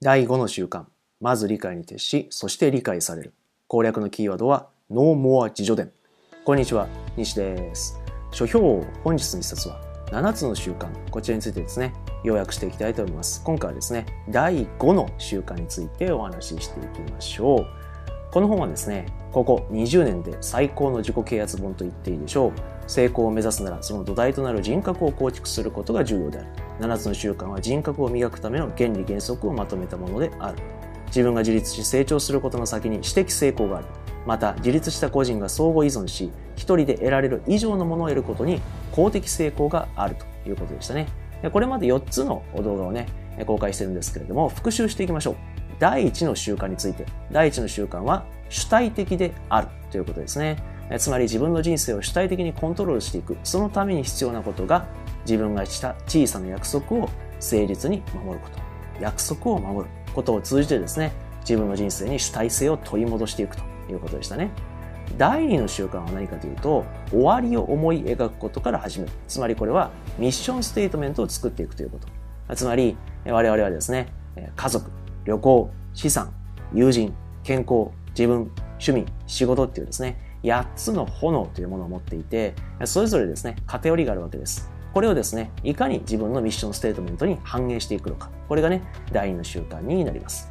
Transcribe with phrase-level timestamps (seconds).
[0.00, 0.84] 第5の習慣。
[1.20, 3.34] まず理解に徹し、そして理解される。
[3.66, 5.90] 攻略のキーワードは No More 自助伝。
[6.44, 6.86] こんにちは、
[7.16, 7.98] 西です。
[8.30, 9.80] 書評本日の一冊は
[10.12, 10.86] 7つの習慣。
[11.10, 11.92] こちらについてですね、
[12.22, 13.42] 要約していきたいと思います。
[13.42, 17.66] 今回はですね、第5の習慣についてお話ししていきましょう。
[18.30, 22.52] この本はですね、ここ20年で最高の自己啓発本と言っていいでしょう。
[22.88, 26.48] 成功を目指すならその土台となる人格を構築することが重要である。
[26.80, 30.58] 7つの習慣は人格を磨くための原理原則をまとめたものである。
[31.06, 33.86] 自分が自立し成長することの先に私的成功がある。
[34.26, 38.60] また、自立した個人が相互依存し、一人で得られる以上のものを得ることに
[38.92, 41.06] 公的成功があるということでしたね。
[41.52, 43.06] これまで4つの動画をね、
[43.46, 45.36] 公開してるんですけれども、復習していきましょう。
[45.78, 47.06] 第1の習慣について。
[47.30, 50.56] 第1の習慣は主体的であるということですね。
[50.96, 53.36] つまり自分の人生を主体的にコントロールしていく。
[53.44, 54.86] そのために必要なことが
[55.26, 58.58] 自分がした小さな約束を誠実に守ること。
[59.00, 64.50] 約束を守ることを通じてですね、自分の人生に主体性を取り戻していくということでしたね。
[65.16, 69.12] 第2の習慣は何かというと、終わりを思い描くことから始める。
[69.26, 72.56] つまりこれはミッションステートメントを作っていくということ。
[72.56, 74.12] つまり、我々はですね、
[74.56, 74.90] 家族、
[75.24, 76.32] 旅行、資産、
[76.72, 78.50] 友人、健康、自分、
[78.80, 84.70] 趣味、仕事っていうですね、8つの炎というものを持っていて、それぞれですね、偏りがあるわけです。
[84.94, 88.30] これをですね、いかに自分のミッションステートメントに反映していくのか。
[88.48, 90.50] これがね、第2の習慣になります。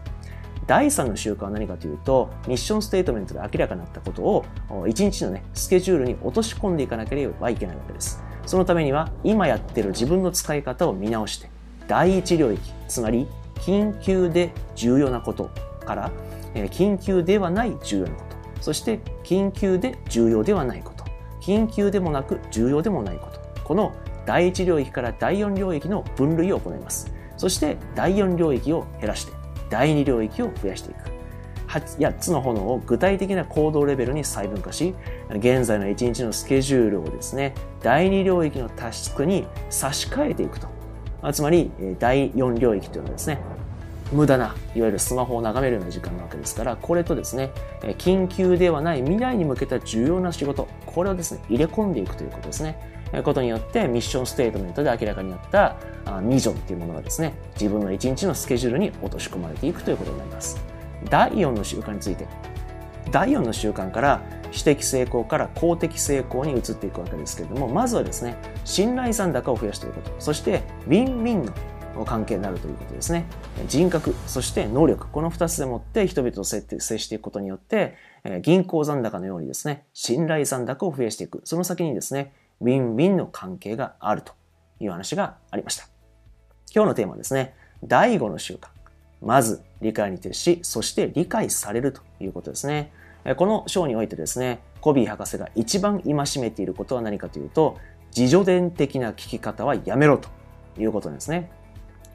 [0.68, 8.22] 第3の習慣は何かというと、ミッションステートメントで明らかになったことを、1日のね、スケジュールに落とし込んでいかなければいけないわけです。
[8.46, 11.50] そのためには、今やってる自分の使い方を見直して、
[11.88, 15.50] 第一領域、つまり、緊急で重要なこと
[15.86, 16.12] から、
[16.54, 18.27] 緊急ではない重要なこと。
[18.62, 21.06] そして緊急で重要ではないこと。
[21.42, 23.40] 緊急でもなく重要でもないこと。
[23.64, 23.94] この
[24.26, 27.14] 第1領域から第4領域の分類を行います。
[27.38, 29.32] そして第4領域を減らして
[29.70, 31.18] 第2領域を増やしていく。
[31.68, 34.96] 8つの炎を具体的な行動レベルに細分化し、
[35.30, 40.68] 現在の1日のスケジュールをですね、第2領域のタスクに差し替えていくと。
[41.34, 43.40] つまり、第4領域というのはですね、
[44.12, 47.52] 無駄な、いわゆるスマホを眺めるような時間なわけですから、これとですね、
[47.98, 52.80] 緊急ではない未来に向けた重要な仕事、これをですね、入れ込んでいくということですね。
[53.24, 55.78] ことによってミッションステートメントで明らかになった
[56.22, 60.62] ミジョンっていうものがですね、自分の一日のスケジュールに落とし込まれていくということになります。
[61.10, 62.28] 第4の習慣について。
[63.12, 68.36] 第4の習慣から私的成功から公的成功に移っていくわけですけれども、まずはですね、
[68.66, 70.12] 信頼残高を増やすということ。
[70.20, 71.54] そして、ウィンウィンの
[71.98, 73.26] の関係になるということですね。
[73.68, 77.96] 人格、そして能力、この二つでもって人々と接していくことによって、
[78.42, 81.42] 銀行残高のようにですね、信頼残高を増やしていく。
[81.44, 84.34] その先にですね、ウィンウィンの関係があると
[84.80, 85.88] いう話がありました。
[86.74, 88.68] 今日のテーマはですね、第5の習慣。
[89.22, 92.92] まず理解に徹し、そして理解されるということですね。
[93.38, 97.78] この章においてですね、コビー博士が一番戒めていることは何かというと、
[98.16, 100.30] 自助伝的な聞き方はやめろと
[100.80, 101.52] いうことですね。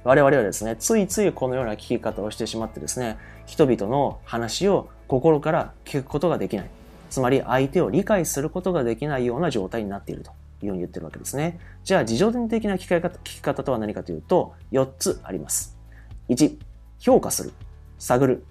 [0.05, 6.71] 我々はですね、ついついこのような聞き方をしてしまってですね、人々の話を心から聞くことができない。
[7.11, 10.31] つまり相手を理解することができないような状態になっていると
[10.63, 11.61] いうように言ってるわけですね。
[11.85, 15.77] じゃあ、自助伝的な聞き方聞き方とは何かというと、4つあります。
[16.31, 16.57] 1、
[16.99, 17.53] 評価する、
[17.99, 18.45] 探る、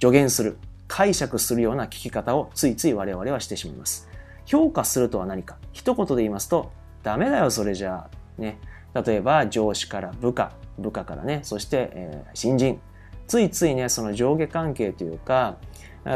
[0.00, 0.56] 助言する、
[0.88, 4.08] 解釈するような聞き方をついつい我々はしてしまいます。
[4.46, 6.70] 評価するとは何か一言で言いますと、
[7.02, 8.40] ダメだよ、それじゃあ。
[8.40, 8.58] ね。
[8.94, 12.80] 例えば、上司から部下、部下からね、そして、えー、新人。
[13.26, 15.56] ついついね、その上下関係というか、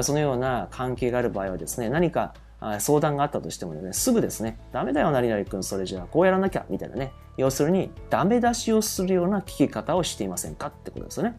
[0.03, 2.35] そのような関係がある場合はですね、何か
[2.79, 7.13] 相談があったとしてもね、すぐですね、ダメだよ、何々君、それじゃあこうやらなきゃ、みたいなね。
[7.37, 11.39] 要するに、ダメ出しをするような聞き方をしていませんかってことですよね。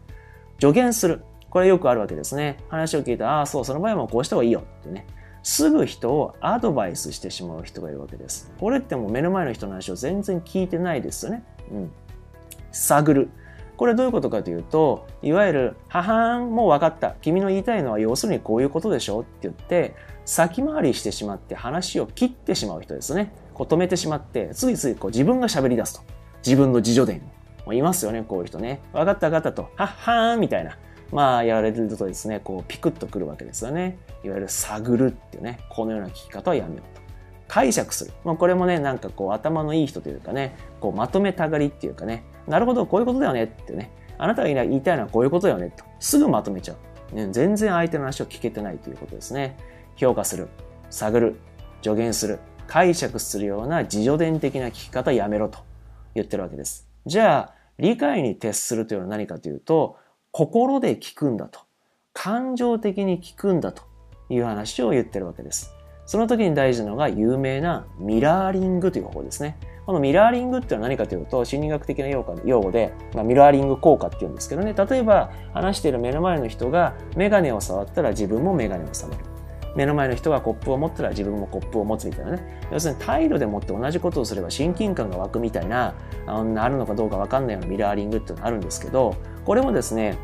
[0.58, 1.22] 助言する。
[1.50, 2.58] これよくあるわけですね。
[2.68, 5.06] 話を聞いて、ああ、そう、その場合はもうこうした方がいいよってね。
[5.42, 8.52] すぐ人をアドバイスしてしまう人がいるわけです。
[8.58, 11.44] これってもう目の前の人の話を全然聞いてないですよね。
[11.72, 11.90] うん。
[12.72, 13.30] 探る。
[13.76, 17.16] これどういうことかというと、いわゆる、ははん、もう分かった。
[17.22, 19.94] 君の言いたいのは要するにこういうことでしょって言って、
[20.26, 23.32] 先回りしてしまって話を切ってしまう人ですね。
[23.54, 26.02] こう止めてしまって、ついついこう自分が喋り出すと。
[26.44, 27.22] 自分の自助伝。
[27.64, 28.80] もいますよね、こういう人ね。
[28.92, 29.70] 分かった分かったと。
[29.76, 30.76] はっはーんみたいな。
[31.12, 33.98] まあ、やられるとですね、こう、ピクッとくるわけですよね。
[34.22, 37.00] いわゆる探るっていうね、このような聞き方はやめようと。
[37.48, 38.12] 解釈する。
[38.24, 46.74] まあ、これもね、なんかこう、頭のいい人というかね、こう、まとめたがりっていうかね、なるほど、こういうことだよねってね、あなたが言いたいのはこういうことだよねと、すぐまとめちゃ
[47.12, 47.14] う。
[47.16, 49.56] ね、全然相手の話を聞けてないということですね。
[49.96, 50.48] 評価する、
[50.90, 51.40] 探る、
[51.82, 55.58] 助言する、解釈するような自助伝的な聞き方はやめろと
[56.14, 56.88] 言ってるわけです。
[57.06, 59.96] じゃあ、理解に徹するというのは何かというと、
[60.32, 61.60] 心で聞くんだと。
[62.12, 63.82] 感情的に聞くんだと
[64.28, 65.72] いう話を言ってるわけです。
[66.06, 69.58] その時に大事なのが有名なミラーリングという方法ですね。
[69.86, 79.24] このミラーリングっていうのは何かというと、心理学的な用語で、まあ、ミラーリング効果っていうんですけどね、例えば話している目の前の人がメガネを触ったら自分もメガネを触る。
[79.76, 82.60] 目の前の人がコップを持ったら自分もコップを持つみたいなね。
[82.72, 85.94] 要するに態度でもって同じことをすれば親近感が湧くみたいな、
[86.26, 90.16] あのあるのかどうかわかんないようなミラーリングっていうのがあるんですけど、これもですね、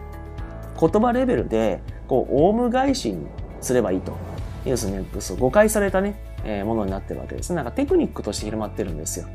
[0.78, 3.26] 言葉レベルで、こう、オウム返しに
[3.60, 4.16] すればいいと。
[4.64, 7.52] 要するに、そう誤解されたね、えー、ものになってるわけです。
[7.52, 9.26] なんかテクニックとして広まってるんですよ。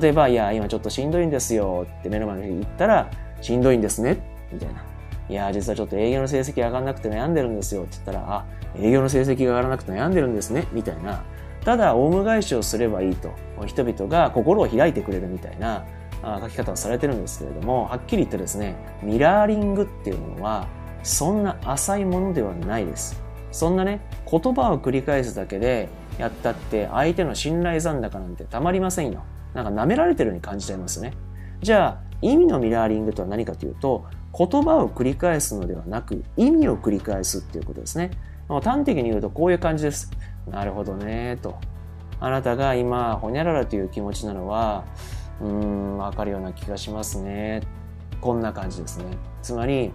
[0.00, 3.10] 例えば、いや、今ちょっとしんどいんですよって目の前の人に言ったら、
[3.40, 4.20] しんどいんですね
[4.52, 4.84] みたいな。
[5.28, 8.44] いや、実はちょっと営業の成績上がらなくて悩んでるんですよって言ったら、あ、
[8.76, 11.22] 営業の成績が上がらなくて悩んでるんですねみたいな。
[11.64, 13.30] ただ、オウム返しをすればいいと。
[13.66, 15.84] 人々が心を開いてくれるみたいな
[16.22, 20.66] 書き方をされてるんですけれども、はっきり言ってですね、ミラーリングっていうものは、
[21.02, 23.22] そんな浅いものではないです。
[23.52, 24.00] そんなね、
[24.30, 25.88] 言葉を繰り返すだけで
[26.18, 29.22] やったって相手の信頼残高なんてたまりませんよ。
[29.54, 31.14] なんか舐められてるように感じちゃいますね。
[31.60, 34.04] じゃあ、意味のミラーリングとは何かというと、
[34.36, 38.10] 言葉を繰り返すのではなく、意味を繰り返すっていうことですね。
[38.48, 40.10] 端的に言うとこういう感じです。
[40.48, 41.56] なるほどね、と。
[42.20, 44.84] あなたが今、ほにゃららという気持ちなのは、
[45.40, 47.62] うん、わかるような気がしますね。
[48.20, 49.04] こんな感じですね。
[49.42, 49.92] つまり、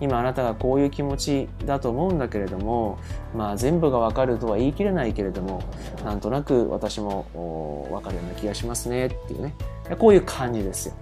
[0.00, 2.98] 今あなたがこういう気持ちだと思うんだけれども、
[3.34, 5.60] まあ全部がわかるとは言い切れないけれども、
[6.04, 9.54] なんとなく私もわかるような気がしますねっていうね。
[9.98, 10.94] こういう感じですよ。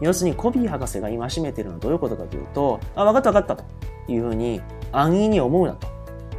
[0.00, 3.64] 要するにコビー博士が今しめてるのはどういうことかというと、あ、分かった分かったと
[4.08, 4.60] いうふうに
[4.92, 5.88] 安易に思うなと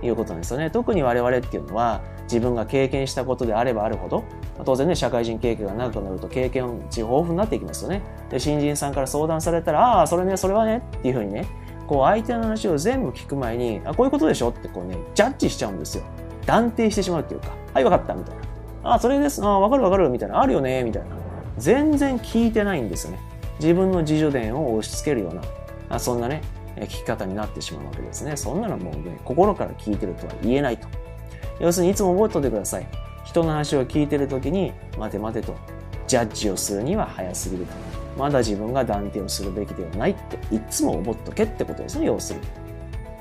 [0.03, 0.69] いうことなんですよね。
[0.69, 4.23] 特に我々っていうのは自分が経験したことであればあるほど、
[4.65, 8.01] 当然ね、社会人経験が長くなると経験値豊富になっていきますよね。
[8.29, 11.47] で、新人さんから相談されたら、ああ、それね、それはねっていうふうにね、
[11.87, 14.49] こう相手の話を全部聞く前に、あ、こういうことでしょ？
[14.49, 16.03] ってこうね、ジャッジしちゃうんですよ。
[16.45, 18.41] 断定してしまうっていうか、はい、分かった、みたいな。
[18.83, 19.43] ああ、それです。
[19.45, 20.41] あ、分かる分かる、みたいな。
[20.41, 21.09] あるよね、みたいな。
[21.57, 23.19] 全然聞いてないんですよね。
[23.59, 25.41] 自分の自助伝を押し付けるような、
[25.89, 26.41] あそんなね、
[26.77, 28.37] 聞き方になってしまうわけですね。
[28.37, 30.87] そんなのもうね、心から聞いてるとは言えないと。
[31.59, 32.87] 要するにいつも覚えておいてください。
[33.23, 35.55] 人の話を聞いてるときに、待て待てと、
[36.07, 37.73] ジャッジをするには早すぎると。
[38.17, 42.39] まだ自分が断定をするべきではないっていつも思っとけってことですね、要する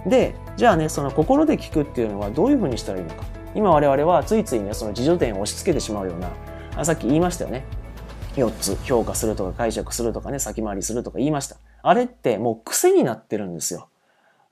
[0.04, 0.10] に。
[0.10, 3.24] で、じゃあね、その心で聞くっていうのはどういうふうにしたらいいのか。
[3.54, 6.30] 今我々はついついね、その自助点を押し付けてしまうような、
[6.76, 7.64] あさっき言いましたよね。
[8.36, 11.56] 4つ評価するとか解釈するとかね、先回りするとか言いました。
[11.82, 13.88] あれってもう癖になってるんですよ。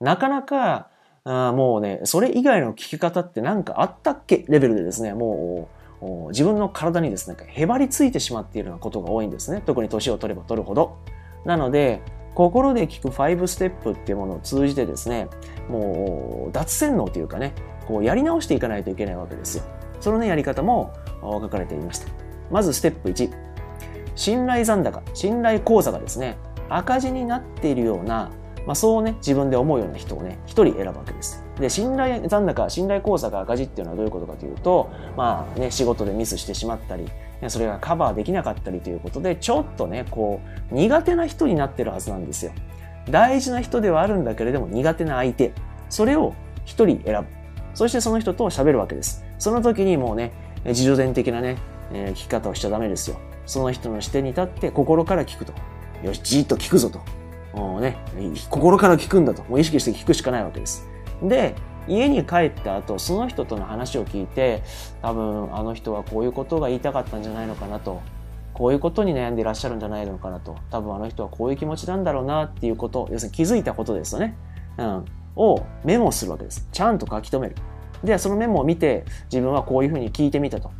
[0.00, 0.88] なかなか、
[1.30, 4.46] あもうね、それ以外の聞き方って何かあったっけ？
[4.48, 5.68] レベルでですね、も
[6.00, 9.62] う自分の体にですね、へばりついてしまっているようなことが多いんですね。
[9.66, 10.96] 特に年を取れば取るほど。
[11.44, 12.00] なので、
[12.34, 15.28] 心で聞く5ステップっていうものを通じてですね、
[15.68, 17.52] もう脱洗脳というかね、
[17.86, 19.64] こうやり直していかないといけないわけですよ。
[20.00, 22.08] そのね、やり方も書かれていました。
[22.50, 23.30] まずステップ1。
[24.14, 26.38] 信頼残高、信頼口座がですね、
[26.68, 28.30] 赤字になっているような
[28.68, 31.42] まあ、そうね、自分で思うような人をね、一人選ぶわけです。
[31.58, 37.08] で、信頼残高、信頼口座が赤字っていうのはどういうことかというと、まあね、仕事でミスしてしまったり、
[37.46, 42.52] それがカバーできなかったりということで、ちょっとね、こう、苦手な人になってるはずなんですよ。
[43.10, 45.54] 大事な人ではあるんだけれども、苦手な相手。
[45.88, 46.34] それを
[46.66, 47.26] 一人選ぶ。
[47.72, 49.24] そしてその人と喋るわけです。
[49.38, 50.32] その時にもうね、
[50.66, 51.56] 自助伝的なね、
[51.90, 53.16] えー、聞き方をしちゃダメですよ。
[53.46, 55.54] その人の視点に立って心から聞くと。
[56.02, 57.00] よし、じーっと聞くぞと。
[57.80, 57.96] ね、
[58.50, 60.88] 心から聞くんだと、もう意識して聞くしかないわけです。
[61.22, 61.54] で、
[61.88, 64.62] 家に帰った後、その人との話を聞いて、
[65.02, 68.00] 多分あの人はこういうことが言いたかったんじゃないのかなと、
[68.52, 74.36] こういうことに悩んでいらっしゃるんじゃないのかなと、多分あの人はこういう気持ちなんだろうなっていうこと、要するに気づいたことですよね。
[74.76, 75.04] うん。
[75.36, 76.68] をメモするわけです。
[76.72, 77.60] ちゃんと書き留める。
[78.04, 80.70] で、そのメモを見て、自分はこういうふうに聞いてみたと。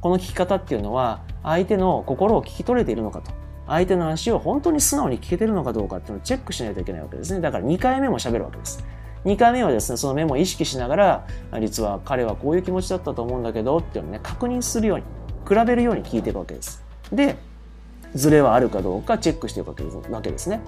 [0.00, 3.30] この聞き方っていうのは、相手の心を聞き取れているのかと。
[3.70, 7.40] 相手の話を本当に素直に聞けてるのかどうかっていうのをチェックしないといけないわけですね。
[7.40, 8.84] だから2回目も喋るわけです。
[9.24, 11.26] 2回目はですね、そのメモを意識しながら、
[11.60, 15.04] 実は彼はこういう気持ちだったと思うんだけどっていうのをね、確認するように、
[15.48, 16.82] 比べるように聞いていくわけです。
[17.12, 17.36] で、
[18.14, 20.60] ズレはあるかどうかチェックしていくわけですね。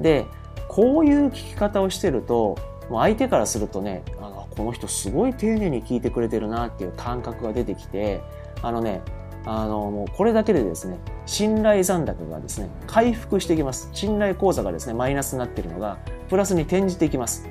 [0.00, 0.24] で、
[0.68, 2.56] こういう聞き方をしてると、
[2.88, 8.22] もう相手からするとね、あのこの人すごい丁寧に聞いてくれてるなっていう感覚が出てきて、
[8.62, 9.02] あのね、
[9.44, 13.88] あの、もうこれだけでですね、信頼残高がですね、回復していきます。
[13.92, 17.48] 信頼口座がですね、マイナスになっているのが、プラスに転じていきます。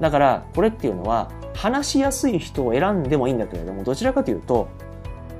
[0.00, 4.68] だから、これっていうのは、話しやすい人を選んでもいいんだけれども、どちらかというと、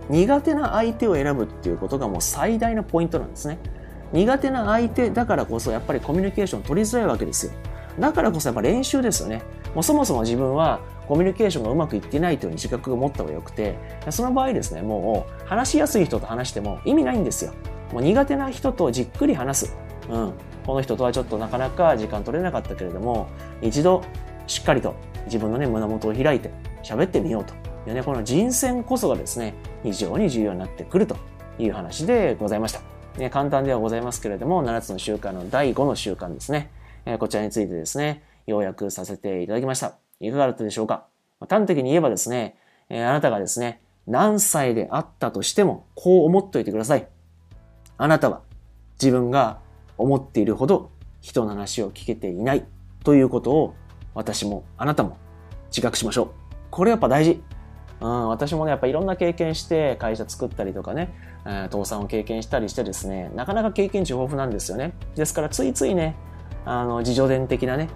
[0.09, 3.59] 苦手な相手を選ぶっていうことがもう最大のポイントなんですね。
[4.12, 7.53] 苦手な相手だからこそ、やっぱりコミュニケーション取りづらいわけですよ。
[7.99, 9.43] だからこそやっぱ練習ですよね。
[9.75, 13.77] もうそもそも自分はコミュニケーションがうまくいってないという自覚を持った方がよくて、
[14.11, 17.53] その場合ですね、もう話しやすい人と話しても意味ないんですよ。
[17.93, 19.77] もう苦手な人とじっくり話す。
[20.09, 20.33] うん。
[20.67, 23.29] この人とはちょっとなかなか時間取れなかったけれども、
[23.63, 24.03] 一度
[24.47, 24.95] しっかりと
[25.27, 26.51] 自分のね、胸元を開いて
[26.83, 27.55] 喋ってみようと
[27.89, 31.17] いうね、この人選こそがですね、非常に重要になってくると
[31.59, 32.81] いう話でございました。
[33.19, 36.71] ね、簡単ではございますけれども、7つの習慣の第5の習慣ですね。
[37.07, 40.06] えこちらについてですね、要約させていただきました。
[40.20, 41.06] いかがだったでしょうか？
[41.49, 42.56] 端的に言えばですね、
[42.88, 47.06] えあなたがですね、何歳であったとしても、こう思っておいてください。
[47.99, 48.42] あなたは
[49.00, 49.58] 自分が
[49.99, 52.64] 思っているほど人の話を聞けていない
[53.04, 53.75] ということを
[54.14, 55.16] 私もあなたも
[55.68, 56.30] 自覚しましょう。
[56.70, 57.42] これやっぱ大事。
[58.00, 61.14] うん、私もね、やっぱいろんな経験して会社作ったりとかね、
[61.46, 64.92] えー、倒産を経験したりしてですね、なかなか経験値豊富なんですよね。
[65.14, 66.14] ですからついついね、
[66.66, 67.88] あの、自助伝的なね、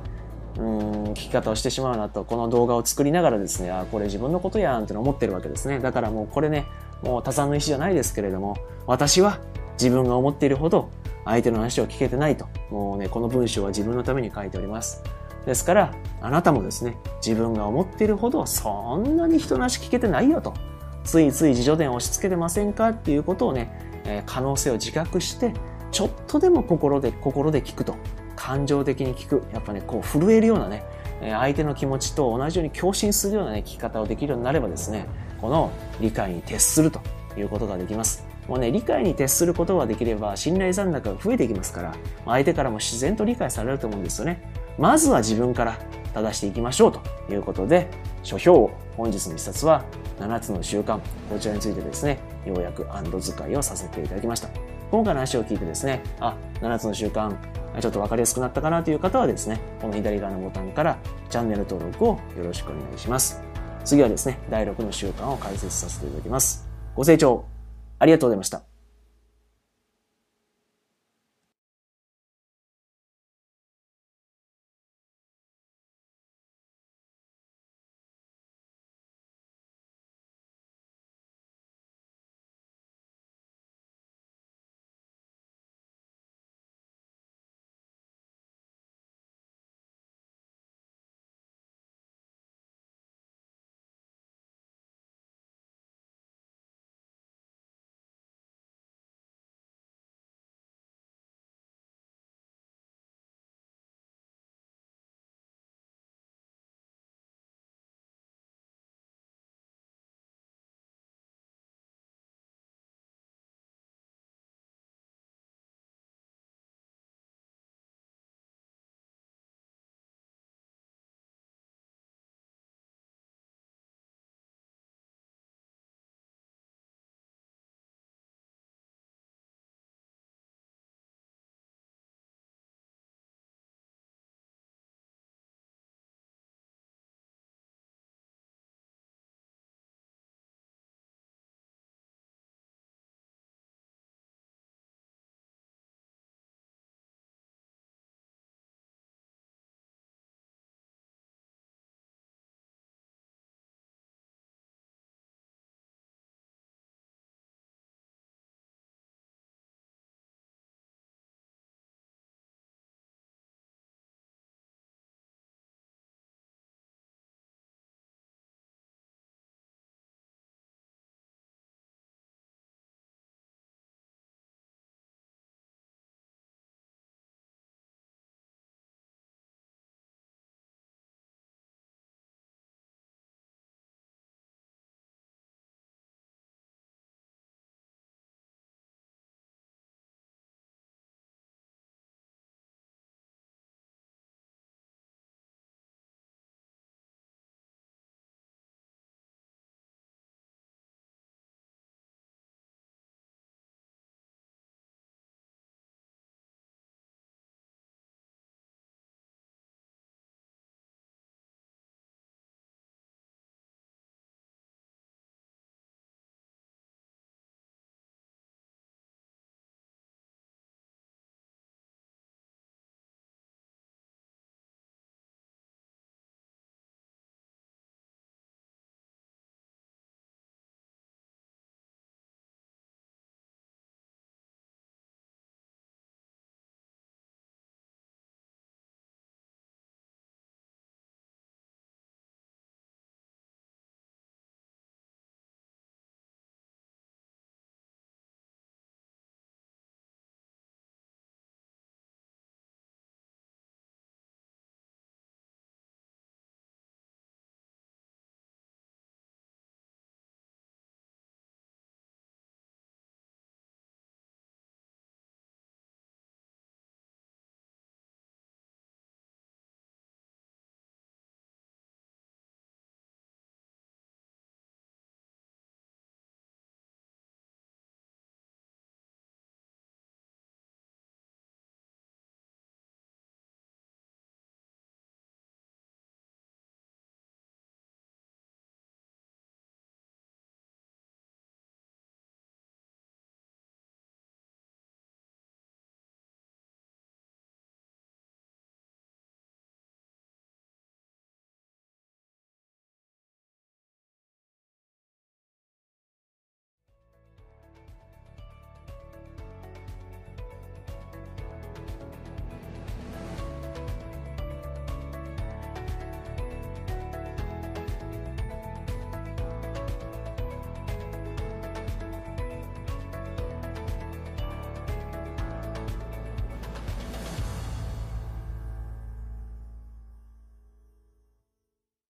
[0.58, 5.78] うん、聞き方をしてしまうなと、この動画を作りながらですね、あ、これ自分のことやんって思ってるわけですね。
[5.78, 6.66] だからもうこれね、
[7.02, 9.38] もう他山の石じゃないですけれども、私は
[9.74, 10.90] 自分が思っているほど
[11.24, 12.46] 相手の話を聞けてないと。
[12.70, 15.02] もうね、この文章は自分のために書いております。
[15.46, 20.52] ですから、あなたもですね、自分が思っているほどそんなに人の話聞けてないよと。
[21.04, 23.72] ついつい自助伝を押し付けてませんかっていうことをね、
[24.04, 25.54] え、可能性を自覚して、
[25.90, 27.94] ちょっとでも心で、心で聞くと。
[28.40, 29.42] 感情的に聞く。
[29.52, 30.82] やっぱね、こう震えるようなね、
[31.20, 35.06] 相手の気持ちと同じように共振するようなね、聞き方をできるようになればですね、
[35.40, 35.70] この
[36.00, 37.00] 理解に徹すると
[37.36, 38.24] いうことができます。
[38.48, 41.94] もうね、理解に徹することができれば信頼残高が増えていきますから、
[42.24, 44.42] 相手からも自然と理解されると思うんですよね。
[44.78, 45.78] まずは自分から
[46.14, 47.00] 正していきましょうと
[47.32, 47.88] いうことで、
[48.22, 49.84] 書評を本日の一冊は
[50.18, 52.86] 7つの習慣、こちらについてですね、要約
[53.20, 54.48] 使いをさせていただきました。
[54.90, 57.36] 今回の話を聞いてですね、あ、7つの習慣、
[57.78, 60.98] ちょっと分かりやすくなったかなという方はですね、この左側のボタンから
[61.28, 63.40] チャンネル登録をよろしくお願いします。
[63.84, 66.68] 次はですね、第6の習慣を解説させていただきます。
[66.94, 67.44] ご清聴
[67.98, 68.69] ありがとうございました。